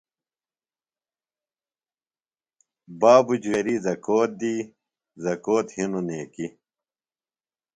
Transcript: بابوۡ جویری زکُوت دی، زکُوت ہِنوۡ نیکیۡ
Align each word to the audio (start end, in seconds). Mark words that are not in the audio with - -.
بابوۡ 2.99 3.37
جویری 3.43 3.75
زکُوت 3.85 4.31
دی، 4.39 4.55
زکُوت 5.23 5.67
ہِنوۡ 5.75 6.05
نیکیۡ 6.07 6.51